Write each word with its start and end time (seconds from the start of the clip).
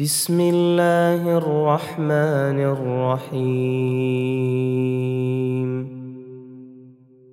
بسم 0.00 0.40
الله 0.40 1.38
الرحمن 1.38 2.58
الرحيم 3.40 5.88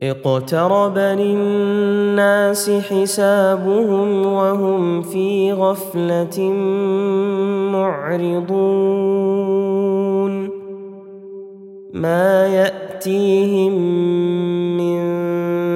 اقترب 0.04 0.98
للناس 0.98 2.70
حسابهم 2.70 4.26
وهم 4.34 5.02
في 5.02 5.54
غفلة 5.54 6.42
معرضون 7.72 10.50
ما 11.94 12.48
يأتيهم 12.48 13.74
من 14.78 15.25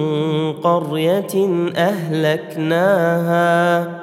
قريه 0.53 1.49
اهلكناها 1.77 4.02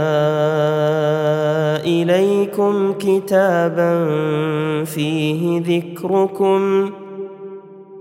إليكم 1.84 2.92
كتابا 2.92 3.96
فيه 4.84 5.62
ذكركم 5.66 6.90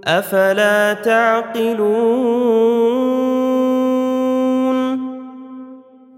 أفلا 0.05 0.93
تعقلون 0.93 3.24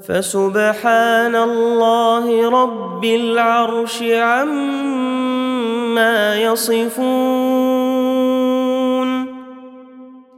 فسبحان 0.08 1.34
الله 1.36 2.50
رب 2.62 3.04
العرش 3.04 4.02
عما 4.02 6.38
يصفون 6.40 9.26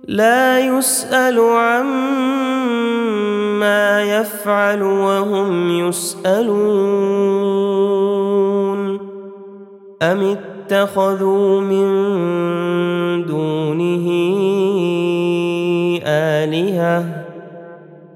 لا 0.08 0.58
يسال 0.58 1.40
عما 1.40 4.02
يفعل 4.02 4.82
وهم 4.82 5.70
يسالون 5.70 6.90
ام 10.02 10.36
اتخذوا 10.82 11.50
من 11.60 11.86
دونه 13.26 14.10
الهه 16.06 17.19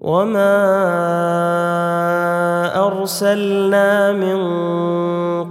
وما 0.00 0.68
ارسلنا 2.86 4.12
من 4.12 4.38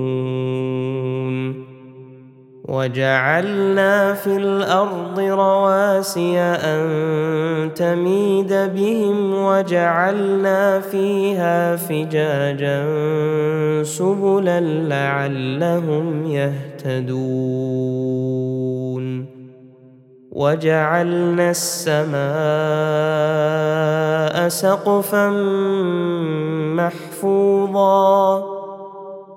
وجعلنا 2.70 4.14
في 4.14 4.36
الارض 4.36 5.20
رواسي 5.20 6.38
ان 6.40 7.74
تميد 7.74 8.52
بهم 8.52 9.44
وجعلنا 9.44 10.80
فيها 10.80 11.76
فجاجا 11.76 12.82
سبلا 13.82 14.60
لعلهم 14.60 16.26
يهتدون 16.26 19.26
وجعلنا 20.32 21.50
السماء 21.50 24.48
سقفا 24.48 25.30
محفوظا 26.76 28.59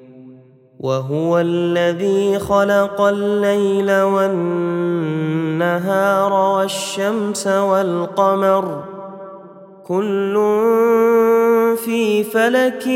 وهو 0.80 1.40
الذي 1.40 2.40
خلق 2.40 3.02
الليل 3.02 3.92
والنهار 4.02 6.34
والشمس 6.58 7.48
والقمر 7.48 8.84
كل 9.88 10.36
في 11.86 12.24
فلك 12.24 12.88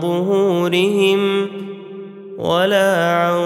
ظهورهم 0.00 1.48
ولا 2.38 3.04
عن 3.06 3.38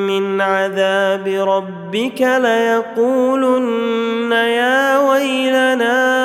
من 0.09 0.41
عذاب 0.41 1.27
ربك 1.27 2.21
ليقولن 2.21 4.31
يا 4.31 4.99
ويلنا 5.11 6.24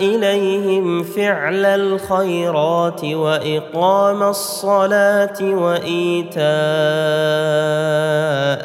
اليهم 0.00 1.02
فعل 1.02 1.64
الخيرات 1.64 3.04
واقام 3.04 4.22
الصلاه 4.22 5.42
وايتاء 5.42 6.44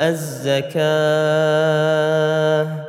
الزكاه 0.10 2.80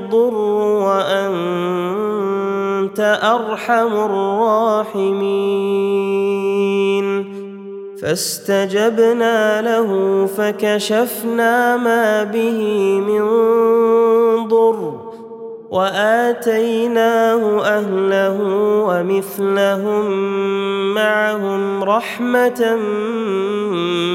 يضر 0.11 0.35
وانت 0.83 2.99
ارحم 3.23 3.91
الراحمين 4.83 7.31
فاستجبنا 8.01 9.61
له 9.61 9.89
فكشفنا 10.25 11.77
ما 11.77 12.23
به 12.23 12.61
من 12.99 13.23
ضر 14.47 14.93
واتيناه 15.69 17.61
اهله 17.63 18.39
ومثلهم 18.87 20.33
معهم 20.93 21.83
رحمه 21.83 22.75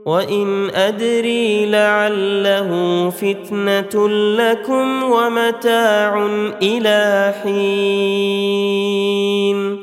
وان 0.06 0.70
ادري 0.70 1.66
لعله 1.66 2.70
فتنه 3.10 4.10
لكم 4.38 5.04
ومتاع 5.04 6.26
الى 6.62 7.34
حين 7.44 9.82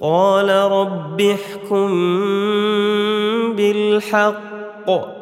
قال 0.00 0.48
رب 0.50 1.20
احكم 1.20 1.90
بالحق 3.52 5.21